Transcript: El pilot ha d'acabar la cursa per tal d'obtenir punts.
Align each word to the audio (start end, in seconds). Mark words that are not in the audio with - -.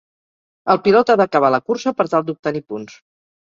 El 0.73 0.79
pilot 0.87 1.11
ha 1.13 1.15
d'acabar 1.21 1.51
la 1.57 1.59
cursa 1.67 1.93
per 2.01 2.07
tal 2.15 2.27
d'obtenir 2.31 2.65
punts. 2.75 2.99